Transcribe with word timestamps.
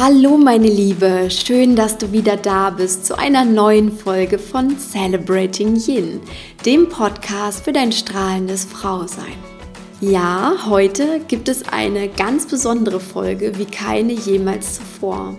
Hallo 0.00 0.36
meine 0.36 0.68
Liebe, 0.68 1.28
schön, 1.28 1.74
dass 1.74 1.98
du 1.98 2.12
wieder 2.12 2.36
da 2.36 2.70
bist 2.70 3.04
zu 3.04 3.18
einer 3.18 3.44
neuen 3.44 3.90
Folge 3.90 4.38
von 4.38 4.78
Celebrating 4.78 5.74
Yin, 5.74 6.20
dem 6.64 6.88
Podcast 6.88 7.64
für 7.64 7.72
dein 7.72 7.90
strahlendes 7.90 8.64
Frausein. 8.64 9.34
Ja, 10.00 10.54
heute 10.66 11.18
gibt 11.26 11.48
es 11.48 11.66
eine 11.66 12.08
ganz 12.08 12.46
besondere 12.46 13.00
Folge 13.00 13.58
wie 13.58 13.64
keine 13.64 14.12
jemals 14.12 14.76
zuvor. 14.76 15.36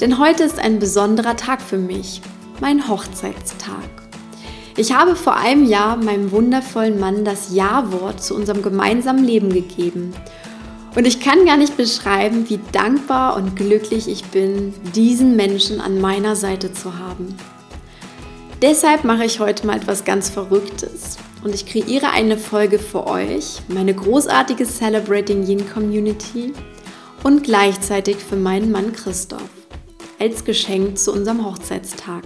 Denn 0.00 0.18
heute 0.18 0.42
ist 0.42 0.58
ein 0.58 0.80
besonderer 0.80 1.36
Tag 1.36 1.62
für 1.62 1.78
mich, 1.78 2.20
mein 2.60 2.88
Hochzeitstag. 2.88 3.90
Ich 4.76 4.92
habe 4.92 5.14
vor 5.14 5.36
einem 5.36 5.68
Jahr 5.68 5.96
meinem 5.98 6.32
wundervollen 6.32 6.98
Mann 6.98 7.24
das 7.24 7.54
Ja-Wort 7.54 8.24
zu 8.24 8.34
unserem 8.34 8.60
gemeinsamen 8.60 9.22
Leben 9.22 9.50
gegeben– 9.50 10.12
und 10.94 11.06
ich 11.06 11.20
kann 11.20 11.46
gar 11.46 11.56
nicht 11.56 11.76
beschreiben, 11.76 12.48
wie 12.48 12.60
dankbar 12.72 13.36
und 13.36 13.56
glücklich 13.56 14.08
ich 14.08 14.24
bin, 14.26 14.74
diesen 14.94 15.36
Menschen 15.36 15.80
an 15.80 16.00
meiner 16.00 16.36
Seite 16.36 16.72
zu 16.72 16.98
haben. 16.98 17.36
Deshalb 18.60 19.04
mache 19.04 19.24
ich 19.24 19.40
heute 19.40 19.66
mal 19.66 19.76
etwas 19.76 20.04
ganz 20.04 20.28
Verrücktes 20.28 21.16
und 21.42 21.54
ich 21.54 21.66
kreiere 21.66 22.10
eine 22.10 22.36
Folge 22.36 22.78
für 22.78 23.06
euch, 23.06 23.60
meine 23.68 23.94
großartige 23.94 24.64
Celebrating 24.64 25.44
Yin 25.46 25.68
Community 25.72 26.52
und 27.24 27.42
gleichzeitig 27.42 28.16
für 28.16 28.36
meinen 28.36 28.70
Mann 28.70 28.92
Christoph 28.92 29.42
als 30.20 30.44
Geschenk 30.44 30.98
zu 30.98 31.12
unserem 31.12 31.44
Hochzeitstag. 31.44 32.22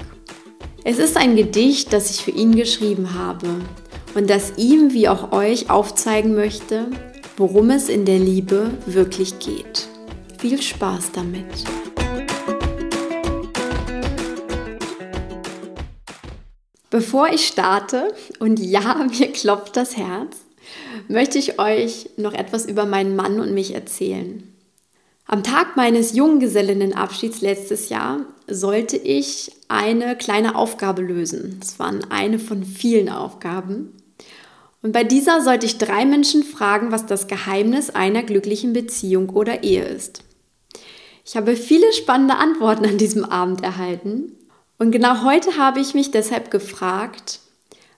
Es 0.84 0.98
ist 0.98 1.16
ein 1.16 1.34
Gedicht, 1.34 1.92
das 1.92 2.10
ich 2.10 2.22
für 2.22 2.30
ihn 2.30 2.54
geschrieben 2.54 3.14
habe 3.14 3.48
und 4.14 4.28
das 4.28 4.52
ihm 4.58 4.92
wie 4.92 5.08
auch 5.08 5.32
euch 5.32 5.70
aufzeigen 5.70 6.34
möchte, 6.34 6.90
worum 7.36 7.70
es 7.70 7.88
in 7.88 8.04
der 8.06 8.18
Liebe 8.18 8.70
wirklich 8.86 9.38
geht. 9.38 9.88
Viel 10.38 10.60
Spaß 10.62 11.12
damit! 11.12 11.64
Bevor 16.88 17.28
ich 17.28 17.46
starte, 17.46 18.14
und 18.38 18.58
ja, 18.58 18.94
mir 19.18 19.32
klopft 19.32 19.76
das 19.76 19.96
Herz, 19.96 20.36
möchte 21.08 21.38
ich 21.38 21.58
euch 21.58 22.08
noch 22.16 22.32
etwas 22.32 22.64
über 22.64 22.86
meinen 22.86 23.14
Mann 23.14 23.38
und 23.38 23.52
mich 23.52 23.74
erzählen. 23.74 24.42
Am 25.26 25.42
Tag 25.42 25.76
meines 25.76 26.14
Junggesellinnenabschieds 26.14 27.40
letztes 27.42 27.88
Jahr 27.88 28.20
sollte 28.46 28.96
ich 28.96 29.52
eine 29.68 30.16
kleine 30.16 30.54
Aufgabe 30.54 31.02
lösen. 31.02 31.56
Das 31.58 31.78
waren 31.78 32.04
eine 32.10 32.38
von 32.38 32.64
vielen 32.64 33.08
Aufgaben. 33.08 33.92
Und 34.82 34.92
bei 34.92 35.04
dieser 35.04 35.40
sollte 35.40 35.66
ich 35.66 35.78
drei 35.78 36.04
Menschen 36.04 36.42
fragen, 36.42 36.92
was 36.92 37.06
das 37.06 37.26
Geheimnis 37.26 37.90
einer 37.90 38.22
glücklichen 38.22 38.72
Beziehung 38.72 39.30
oder 39.30 39.62
Ehe 39.62 39.84
ist. 39.84 40.22
Ich 41.24 41.36
habe 41.36 41.56
viele 41.56 41.92
spannende 41.92 42.36
Antworten 42.36 42.84
an 42.84 42.98
diesem 42.98 43.24
Abend 43.24 43.62
erhalten. 43.62 44.32
Und 44.78 44.92
genau 44.92 45.24
heute 45.24 45.56
habe 45.56 45.80
ich 45.80 45.94
mich 45.94 46.10
deshalb 46.12 46.50
gefragt, 46.50 47.40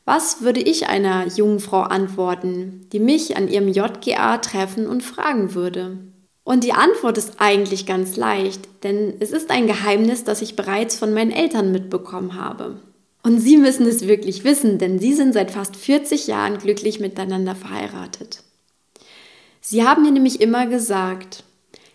was 0.07 0.41
würde 0.41 0.61
ich 0.61 0.87
einer 0.89 1.27
jungen 1.27 1.61
Frau 1.61 1.83
antworten, 1.83 2.89
die 2.93 3.01
mich 3.01 3.37
an 3.37 3.47
ihrem 3.47 3.69
JGA 3.69 4.39
treffen 4.39 4.87
und 4.87 5.03
fragen 5.03 5.55
würde? 5.55 5.99
Und 6.45 6.65
die 6.65 6.73
Antwort 6.73 7.19
ist 7.19 7.35
eigentlich 7.37 7.85
ganz 7.85 8.17
leicht, 8.17 8.67
denn 8.83 9.17
es 9.21 9.33
ist 9.33 9.51
ein 9.51 9.67
Geheimnis, 9.67 10.25
das 10.25 10.41
ich 10.41 10.57
bereits 10.57 10.97
von 10.97 11.13
meinen 11.13 11.31
Eltern 11.31 11.73
mitbekommen 11.73 12.37
habe. 12.41 12.81
Und 13.23 13.41
Sie 13.41 13.57
müssen 13.57 13.87
es 13.87 14.07
wirklich 14.07 14.45
wissen, 14.45 14.79
denn 14.79 14.99
Sie 14.99 15.15
sind 15.15 15.33
seit 15.33 15.51
fast 15.51 15.77
40 15.77 16.27
Jahren 16.29 16.59
glücklich 16.59 17.01
miteinander 17.01 17.55
verheiratet. 17.55 18.43
Sie 19.61 19.85
haben 19.85 20.03
mir 20.03 20.13
nämlich 20.13 20.41
immer 20.41 20.67
gesagt, 20.67 21.45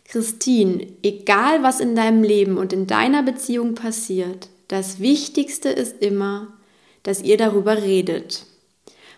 Christine, 0.06 0.86
egal 1.02 1.64
was 1.64 1.80
in 1.80 1.96
deinem 1.96 2.24
Leben 2.24 2.58
und 2.58 2.72
in 2.74 2.86
deiner 2.88 3.24
Beziehung 3.24 3.74
passiert, 3.74 4.50
das 4.68 5.00
Wichtigste 5.00 5.70
ist 5.70 6.02
immer, 6.02 6.54
dass 7.04 7.22
ihr 7.22 7.38
darüber 7.38 7.82
redet. 7.82 8.46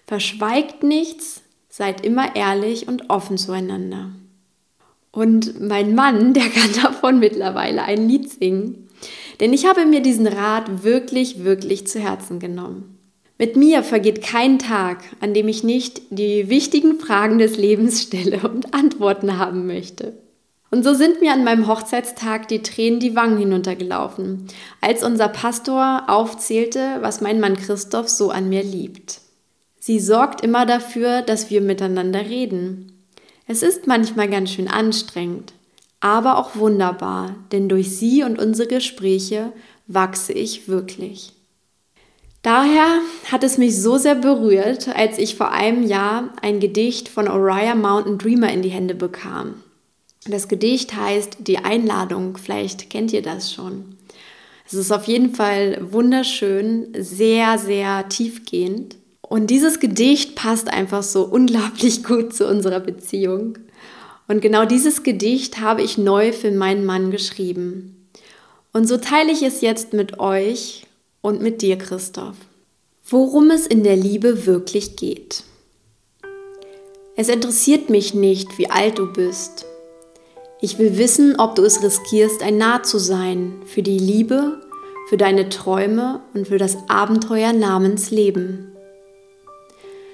Verschweigt 0.07 0.83
nichts, 0.83 1.41
seid 1.69 2.05
immer 2.05 2.35
ehrlich 2.35 2.87
und 2.87 3.09
offen 3.09 3.37
zueinander. 3.37 4.11
Und 5.11 5.61
mein 5.61 5.95
Mann, 5.95 6.33
der 6.33 6.49
kann 6.49 6.71
davon 6.81 7.19
mittlerweile 7.19 7.83
ein 7.83 8.07
Lied 8.07 8.29
singen. 8.29 8.84
Denn 9.39 9.53
ich 9.53 9.65
habe 9.65 9.85
mir 9.85 10.01
diesen 10.01 10.27
Rat 10.27 10.83
wirklich, 10.83 11.43
wirklich 11.43 11.87
zu 11.87 11.99
Herzen 11.99 12.39
genommen. 12.39 12.97
Mit 13.37 13.57
mir 13.57 13.83
vergeht 13.83 14.21
kein 14.21 14.59
Tag, 14.59 15.03
an 15.19 15.33
dem 15.33 15.47
ich 15.49 15.63
nicht 15.63 16.01
die 16.09 16.49
wichtigen 16.49 16.99
Fragen 16.99 17.37
des 17.37 17.57
Lebens 17.57 18.01
stelle 18.03 18.47
und 18.47 18.73
Antworten 18.73 19.37
haben 19.37 19.67
möchte. 19.67 20.13
Und 20.71 20.83
so 20.83 20.93
sind 20.93 21.21
mir 21.21 21.31
an 21.33 21.43
meinem 21.43 21.67
Hochzeitstag 21.67 22.47
die 22.47 22.61
Tränen 22.61 22.99
die 22.99 23.15
Wangen 23.15 23.37
hinuntergelaufen, 23.37 24.47
als 24.81 25.03
unser 25.03 25.27
Pastor 25.27 26.03
aufzählte, 26.07 26.97
was 27.01 27.21
mein 27.21 27.39
Mann 27.39 27.55
Christoph 27.55 28.09
so 28.09 28.29
an 28.29 28.49
mir 28.49 28.63
liebt. 28.63 29.21
Sie 29.79 29.99
sorgt 29.99 30.41
immer 30.41 30.65
dafür, 30.65 31.21
dass 31.21 31.49
wir 31.49 31.61
miteinander 31.61 32.21
reden. 32.21 32.91
Es 33.47 33.63
ist 33.63 33.85
manchmal 33.85 34.27
ganz 34.27 34.51
schön 34.51 34.67
anstrengend, 34.67 35.53
aber 36.05 36.37
auch 36.37 36.55
wunderbar, 36.55 37.33
denn 37.51 37.67
durch 37.67 37.97
sie 37.97 38.21
und 38.21 38.37
unsere 38.37 38.67
Gespräche 38.67 39.51
wachse 39.87 40.33
ich 40.33 40.67
wirklich. 40.67 41.33
Daher 42.43 42.99
hat 43.31 43.43
es 43.43 43.57
mich 43.57 43.81
so 43.81 43.97
sehr 43.97 44.13
berührt, 44.13 44.87
als 44.95 45.17
ich 45.17 45.33
vor 45.33 45.51
einem 45.51 45.81
Jahr 45.81 46.29
ein 46.43 46.59
Gedicht 46.59 47.09
von 47.09 47.27
Oriah 47.27 47.73
Mountain 47.73 48.19
Dreamer 48.19 48.53
in 48.53 48.61
die 48.61 48.69
Hände 48.69 48.93
bekam. 48.93 49.55
Das 50.27 50.47
Gedicht 50.47 50.95
heißt 50.95 51.37
Die 51.39 51.57
Einladung, 51.57 52.37
vielleicht 52.37 52.91
kennt 52.91 53.11
ihr 53.11 53.23
das 53.23 53.51
schon. 53.51 53.95
Es 54.67 54.75
ist 54.75 54.91
auf 54.91 55.05
jeden 55.05 55.33
Fall 55.33 55.91
wunderschön, 55.91 56.93
sehr, 56.95 57.57
sehr 57.57 58.07
tiefgehend. 58.09 58.95
Und 59.23 59.47
dieses 59.47 59.79
Gedicht 59.79 60.35
passt 60.35 60.71
einfach 60.71 61.01
so 61.01 61.23
unglaublich 61.31 62.03
gut 62.03 62.35
zu 62.35 62.47
unserer 62.47 62.79
Beziehung. 62.79 63.57
Und 64.27 64.41
genau 64.41 64.65
dieses 64.65 65.03
Gedicht 65.03 65.59
habe 65.59 65.83
ich 65.83 65.97
neu 65.97 66.31
für 66.33 66.51
meinen 66.51 66.85
Mann 66.85 67.11
geschrieben. 67.11 68.09
Und 68.73 68.87
so 68.87 68.97
teile 68.97 69.31
ich 69.31 69.43
es 69.43 69.61
jetzt 69.61 69.93
mit 69.93 70.19
euch 70.19 70.85
und 71.21 71.41
mit 71.41 71.61
dir, 71.61 71.77
Christoph. 71.77 72.35
Worum 73.07 73.51
es 73.51 73.67
in 73.67 73.83
der 73.83 73.95
Liebe 73.95 74.45
wirklich 74.45 74.95
geht. 74.95 75.43
Es 77.15 77.29
interessiert 77.29 77.89
mich 77.89 78.13
nicht, 78.13 78.57
wie 78.57 78.69
alt 78.69 78.99
du 78.99 79.11
bist. 79.11 79.65
Ich 80.59 80.79
will 80.79 80.97
wissen, 80.97 81.39
ob 81.39 81.55
du 81.55 81.63
es 81.63 81.83
riskierst, 81.83 82.41
ein 82.41 82.57
Nah 82.57 82.83
zu 82.83 82.97
sein 82.97 83.61
für 83.65 83.83
die 83.83 83.99
Liebe, 83.99 84.59
für 85.07 85.17
deine 85.17 85.49
Träume 85.49 86.21
und 86.33 86.47
für 86.47 86.57
das 86.57 86.77
Abenteuer 86.89 87.53
namens 87.53 88.09
Leben. 88.09 88.75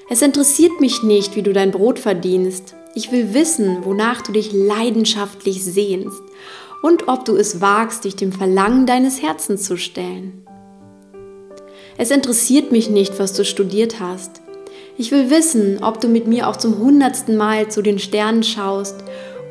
Es 0.10 0.22
interessiert 0.22 0.82
mich 0.82 1.02
nicht, 1.02 1.36
wie 1.36 1.42
du 1.42 1.54
dein 1.54 1.72
Brot 1.72 1.98
verdienst. 1.98 2.76
Ich 2.94 3.12
will 3.12 3.34
wissen, 3.34 3.86
wonach 3.86 4.22
du 4.22 4.34
dich 4.34 4.52
leidenschaftlich 4.52 5.64
sehnst 5.64 6.22
und 6.82 7.08
ob 7.08 7.24
du 7.26 7.36
es 7.36 7.62
wagst, 7.62 8.04
dich 8.04 8.16
dem 8.16 8.34
Verlangen 8.34 8.86
deines 8.86 9.22
Herzens 9.22 9.64
zu 9.64 9.78
stellen. 9.78 10.46
Es 11.98 12.12
interessiert 12.12 12.72
mich 12.72 12.90
nicht, 12.90 13.20
was 13.20 13.34
du 13.34 13.46
studiert 13.46 14.00
hast. 14.00 14.42
Ich 14.98 15.12
will 15.12 15.30
wissen, 15.30 15.84
ob 15.84 16.02
du 16.02 16.08
mit 16.08 16.28
mir 16.28 16.50
auch 16.50 16.58
zum 16.58 16.80
hundertsten 16.80 17.38
Mal 17.38 17.70
zu 17.70 17.82
den 17.82 17.98
Sternen 17.98 18.44
schaust 18.44 18.96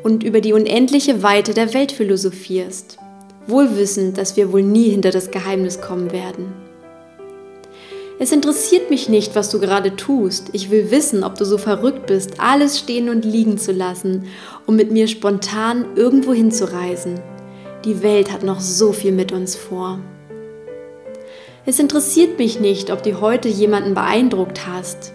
und 0.03 0.23
über 0.23 0.41
die 0.41 0.53
unendliche 0.53 1.23
Weite 1.23 1.53
der 1.53 1.73
Welt 1.73 1.91
philosophierst, 1.91 2.97
wohl 3.47 3.75
wissend, 3.75 4.17
dass 4.17 4.37
wir 4.37 4.51
wohl 4.51 4.63
nie 4.63 4.89
hinter 4.89 5.11
das 5.11 5.31
Geheimnis 5.31 5.81
kommen 5.81 6.11
werden. 6.11 6.53
Es 8.23 8.31
interessiert 8.31 8.91
mich 8.91 9.09
nicht, 9.09 9.33
was 9.33 9.49
du 9.49 9.59
gerade 9.59 9.95
tust. 9.95 10.49
Ich 10.53 10.69
will 10.69 10.91
wissen, 10.91 11.23
ob 11.23 11.39
du 11.39 11.43
so 11.43 11.57
verrückt 11.57 12.05
bist, 12.05 12.39
alles 12.39 12.77
stehen 12.77 13.09
und 13.09 13.25
liegen 13.25 13.57
zu 13.57 13.71
lassen, 13.71 14.27
um 14.67 14.75
mit 14.75 14.91
mir 14.91 15.07
spontan 15.07 15.85
irgendwo 15.95 16.31
hinzureisen. 16.31 17.19
Die 17.83 18.03
Welt 18.03 18.31
hat 18.31 18.43
noch 18.43 18.59
so 18.59 18.93
viel 18.93 19.11
mit 19.11 19.31
uns 19.31 19.55
vor. 19.55 20.01
Es 21.65 21.79
interessiert 21.79 22.37
mich 22.37 22.59
nicht, 22.59 22.91
ob 22.91 23.01
du 23.01 23.21
heute 23.21 23.49
jemanden 23.49 23.95
beeindruckt 23.95 24.67
hast. 24.67 25.13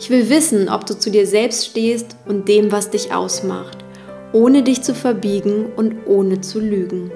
Ich 0.00 0.08
will 0.08 0.30
wissen, 0.30 0.70
ob 0.70 0.86
du 0.86 0.98
zu 0.98 1.10
dir 1.10 1.26
selbst 1.26 1.66
stehst 1.66 2.16
und 2.26 2.48
dem, 2.48 2.72
was 2.72 2.88
dich 2.88 3.12
ausmacht, 3.12 3.76
ohne 4.32 4.62
dich 4.62 4.80
zu 4.80 4.94
verbiegen 4.94 5.66
und 5.76 6.06
ohne 6.06 6.40
zu 6.40 6.60
lügen. 6.60 7.12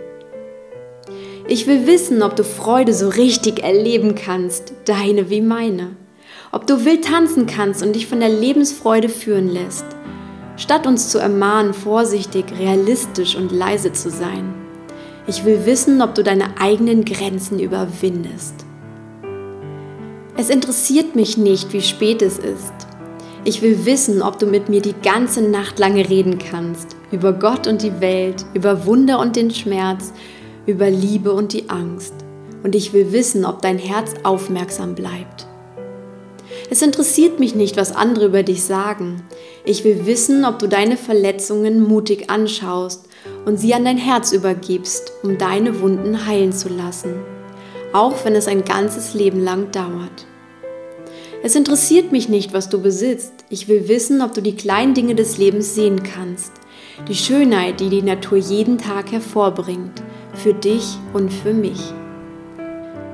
Ich 1.52 1.66
will 1.66 1.87
wissen, 1.87 2.22
ob 2.22 2.34
du 2.34 2.44
Freude 2.44 2.94
so 2.94 3.10
richtig 3.10 3.62
erleben 3.62 4.14
kannst, 4.14 4.72
deine 4.87 5.28
wie 5.28 5.43
meine. 5.43 5.96
Ob 6.50 6.66
du 6.66 6.87
wild 6.87 7.04
tanzen 7.04 7.44
kannst 7.44 7.82
und 7.82 7.94
dich 7.94 8.06
von 8.06 8.20
der 8.20 8.31
Lebensfreude 8.31 9.10
führen 9.10 9.50
lässt. 9.50 9.84
Statt 10.56 10.87
uns 10.87 11.10
zu 11.10 11.19
ermahnen, 11.19 11.75
vorsichtig, 11.75 12.46
realistisch 12.58 13.37
und 13.37 13.52
leise 13.52 13.93
zu 13.93 14.08
sein. 14.08 14.54
Ich 15.26 15.44
will 15.44 15.66
wissen, 15.66 16.00
ob 16.00 16.14
du 16.14 16.22
deine 16.22 16.58
eigenen 16.58 17.04
Grenzen 17.04 17.60
überwindest. 17.60 18.54
Es 20.38 20.49
interessiert 20.49 21.14
mich 21.14 21.37
nicht, 21.37 21.75
wie 21.75 21.82
spät 21.82 22.22
es 22.22 22.38
ist. 22.38 22.72
Ich 23.44 23.60
will 23.60 23.84
wissen, 23.84 24.22
ob 24.22 24.38
du 24.38 24.46
mit 24.46 24.70
mir 24.70 24.81
die 24.81 24.94
ganze 25.02 25.43
Nacht 25.43 25.78
lange 25.78 26.08
reden 26.08 26.38
kannst. 26.38 26.96
Über 27.10 27.34
Gott 27.34 27.66
und 27.66 27.82
die 27.82 28.00
Welt, 28.00 28.46
über 28.54 28.87
Wunder 28.87 29.19
und 29.19 29.37
den 29.37 29.50
Schmerz, 29.50 30.14
über 30.67 30.91
Liebe 30.91 31.32
und 31.32 31.53
die 31.53 31.69
Angst. 31.69 32.14
Und 32.62 32.75
ich 32.75 32.93
will 32.93 33.12
wissen, 33.12 33.44
ob 33.44 33.62
dein 33.62 33.79
Herz 33.79 34.14
aufmerksam 34.23 34.94
bleibt. 34.94 35.47
Es 36.70 36.81
interessiert 36.81 37.38
mich 37.38 37.55
nicht, 37.55 37.76
was 37.76 37.94
andere 37.94 38.26
über 38.26 38.43
dich 38.43 38.62
sagen. 38.62 39.23
Ich 39.64 39.85
will 39.85 40.06
wissen, 40.06 40.44
ob 40.44 40.59
du 40.59 40.69
deine 40.69 40.97
Verletzungen 40.97 41.82
mutig 41.82 42.31
anschaust 42.31 43.09
und 43.44 43.59
sie 43.59 43.75
an 43.75 43.85
dein 43.85 43.99
Herz 43.99 44.32
übergibst, 44.32 45.12
um 45.23 45.38
deine 45.38 45.81
Wunden 45.81 46.26
heilen 46.26 46.53
zu 46.53 46.69
lassen, 46.69 47.14
auch 47.93 48.25
wenn 48.25 48.35
es 48.35 48.49
ein 48.49 48.64
ganzes 48.64 49.14
Leben 49.14 49.43
lang 49.43 49.70
dauert. 49.70 50.26
Es 51.43 51.56
interessiert 51.56 52.12
mich 52.12 52.29
nicht, 52.29 52.53
was 52.53 52.69
du 52.69 52.81
besitzt. 52.81 53.32
Ich 53.50 53.67
will 53.67 53.88
wissen, 53.88 54.23
ob 54.23 54.32
du 54.32 54.41
die 54.41 54.55
kleinen 54.55 54.94
Dinge 54.94 55.17
des 55.17 55.38
Lebens 55.38 55.75
sehen 55.75 56.03
kannst. 56.05 56.53
Die 57.09 57.17
Schönheit, 57.17 57.81
die 57.81 57.88
die 57.88 58.03
Natur 58.03 58.38
jeden 58.38 58.79
Tag 58.79 59.11
hervorbringt. 59.11 60.03
Für 60.34 60.55
dich 60.55 60.99
und 61.12 61.32
für 61.32 61.52
mich. 61.52 61.93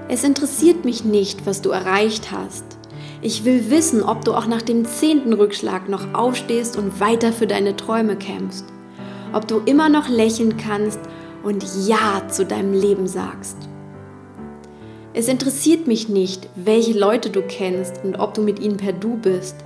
Es 0.09 0.25
interessiert 0.25 0.85
mich 0.85 1.05
nicht, 1.05 1.47
was 1.47 1.61
du 1.61 1.70
erreicht 1.70 2.31
hast. 2.31 2.65
Ich 3.20 3.44
will 3.44 3.70
wissen, 3.70 4.03
ob 4.03 4.25
du 4.25 4.32
auch 4.32 4.47
nach 4.47 4.62
dem 4.62 4.85
zehnten 4.85 5.32
Rückschlag 5.32 5.88
noch 5.88 6.15
aufstehst 6.15 6.76
und 6.76 7.00
weiter 7.00 7.32
für 7.32 7.49
deine 7.49 7.76
Träume 7.76 8.17
kämpfst. 8.17 8.65
Ob 9.32 9.49
du 9.49 9.61
immer 9.67 9.88
noch 9.88 10.09
lächeln 10.09 10.56
kannst 10.56 11.00
und 11.43 11.65
Ja 11.87 12.23
zu 12.29 12.47
deinem 12.47 12.73
Leben 12.73 13.09
sagst. 13.09 13.56
Es 15.12 15.26
interessiert 15.26 15.88
mich 15.88 16.09
nicht, 16.09 16.49
welche 16.55 16.97
Leute 16.97 17.31
du 17.31 17.43
kennst 17.43 18.05
und 18.05 18.21
ob 18.21 18.35
du 18.35 18.43
mit 18.43 18.61
ihnen 18.61 18.76
per 18.76 18.93
Du 18.93 19.17
bist. 19.17 19.56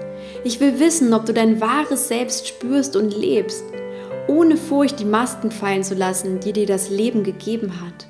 Ich 0.44 0.58
will 0.60 0.80
wissen, 0.80 1.12
ob 1.12 1.26
du 1.26 1.34
dein 1.34 1.60
wahres 1.60 2.08
Selbst 2.08 2.48
spürst 2.48 2.96
und 2.96 3.14
lebst, 3.14 3.62
ohne 4.28 4.56
Furcht 4.56 5.00
die 5.00 5.04
Masken 5.04 5.50
fallen 5.50 5.84
zu 5.84 5.94
lassen, 5.94 6.40
die 6.40 6.52
dir 6.52 6.66
das 6.66 6.90
Leben 6.90 7.24
gegeben 7.24 7.80
hat. 7.80 8.06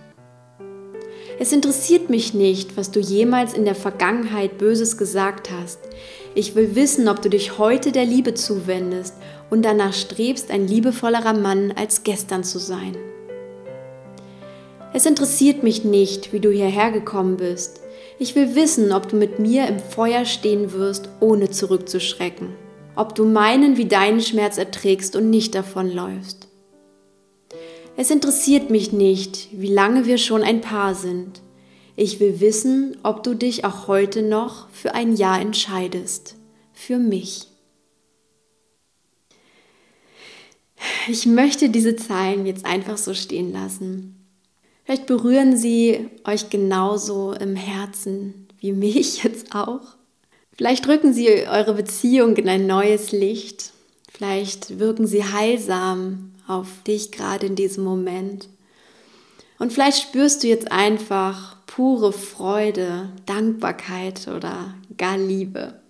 Es 1.39 1.53
interessiert 1.53 2.11
mich 2.11 2.35
nicht, 2.35 2.77
was 2.77 2.91
du 2.91 3.01
jemals 3.01 3.55
in 3.55 3.65
der 3.65 3.75
Vergangenheit 3.75 4.59
Böses 4.59 4.97
gesagt 4.97 5.51
hast. 5.51 5.81
Ich 6.35 6.55
will 6.55 6.77
wissen, 6.77 7.09
ob 7.09 7.21
du 7.21 7.31
dich 7.31 7.59
heute 7.59 7.91
der 7.91 8.05
Liebe 8.05 8.35
zuwendest 8.35 9.15
und 9.51 9.63
danach 9.63 9.93
strebst, 9.93 10.51
ein 10.51 10.69
liebevollerer 10.69 11.33
Mann 11.33 11.73
als 11.73 12.05
gestern 12.05 12.45
zu 12.45 12.59
sein. 12.59 12.97
Es 14.95 15.07
interessiert 15.07 15.63
mich 15.63 15.85
nicht, 15.85 16.33
wie 16.33 16.41
du 16.41 16.51
hierher 16.51 16.93
gekommen 16.93 17.39
bist. 17.39 17.81
Ich 18.19 18.37
will 18.37 18.55
wissen, 18.55 18.93
ob 18.93 19.09
du 19.09 19.17
mit 19.17 19.39
mir 19.39 19.67
im 19.67 19.79
Feuer 19.79 20.25
stehen 20.27 20.73
wirst, 20.73 21.09
ohne 21.21 21.51
zurückzuschrecken. 21.51 22.62
Ob 22.95 23.15
du 23.15 23.25
meinen 23.25 23.77
wie 23.77 23.87
deinen 23.87 24.21
Schmerz 24.21 24.59
erträgst 24.59 25.17
und 25.17 25.31
nicht 25.31 25.55
davonläufst. 25.55 26.49
Es 27.97 28.11
interessiert 28.11 28.71
mich 28.71 28.93
nicht, 28.93 29.49
wie 29.53 29.73
lange 29.73 30.07
wir 30.07 30.19
schon 30.19 30.43
ein 30.43 30.61
Paar 30.61 30.95
sind. 30.95 31.43
Ich 31.97 32.21
will 32.21 32.41
wissen, 32.41 32.97
ob 33.03 33.23
du 33.23 33.35
dich 33.35 33.65
auch 33.65 33.87
heute 33.87 34.23
noch 34.23 34.69
für 34.71 34.95
ein 34.95 35.15
Ja 35.15 35.39
entscheidest. 35.39 36.37
Für 36.73 36.99
mich. 36.99 37.49
Ich 41.09 41.27
möchte 41.27 41.69
diese 41.69 41.97
Zeilen 41.97 42.47
jetzt 42.47 42.65
einfach 42.65 42.99
so 42.99 43.15
stehen 43.15 43.53
lassen. 43.53 44.17
Vielleicht 44.85 45.07
berühren 45.07 45.57
sie 45.57 46.09
euch 46.25 46.51
genauso 46.51 47.33
im 47.33 47.57
Herzen 47.57 48.49
wie 48.59 48.73
mich 48.73 49.23
jetzt 49.23 49.55
auch. 49.55 49.97
Vielleicht 50.57 50.87
rücken 50.87 51.13
sie 51.13 51.29
eure 51.49 51.75
Beziehung 51.75 52.37
in 52.37 52.49
ein 52.49 52.67
neues 52.67 53.13
Licht. 53.13 53.73
Vielleicht 54.11 54.79
wirken 54.79 55.07
sie 55.07 55.25
heilsam 55.25 56.33
auf 56.47 56.69
dich 56.87 57.13
gerade 57.13 57.47
in 57.47 57.57
diesem 57.57 57.85
Moment. 57.85 58.49
Und 59.59 59.73
vielleicht 59.73 60.03
spürst 60.03 60.43
du 60.43 60.49
jetzt 60.49 60.71
einfach 60.71 61.57
pure 61.67 62.13
Freude, 62.13 63.11
Dankbarkeit 63.27 64.29
oder 64.29 64.75
gar 64.99 65.17
Liebe. 65.17 65.81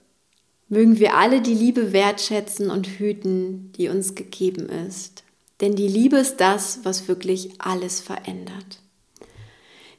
Mögen 0.68 0.98
wir 0.98 1.16
alle 1.16 1.40
die 1.40 1.54
Liebe 1.54 1.92
wertschätzen 1.92 2.70
und 2.70 2.86
hüten, 2.86 3.72
die 3.76 3.88
uns 3.88 4.14
gegeben 4.14 4.68
ist. 4.68 5.24
Denn 5.60 5.74
die 5.74 5.88
Liebe 5.88 6.16
ist 6.16 6.36
das, 6.36 6.80
was 6.84 7.08
wirklich 7.08 7.50
alles 7.58 8.00
verändert. 8.00 8.78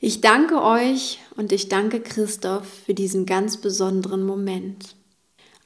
Ich 0.05 0.19
danke 0.19 0.61
euch 0.61 1.19
und 1.37 1.53
ich 1.53 1.69
danke 1.69 2.01
Christoph 2.01 2.67
für 2.67 2.93
diesen 2.93 3.25
ganz 3.25 3.55
besonderen 3.55 4.25
Moment. 4.25 4.97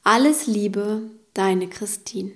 Alles 0.04 0.46
Liebe, 0.46 1.10
deine 1.34 1.68
Christine. 1.68 2.34